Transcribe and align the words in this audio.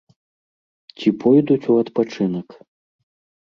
Ці 1.01 1.09
пойдуць 1.25 1.69
у 1.75 1.77
адпачынак. 1.83 2.47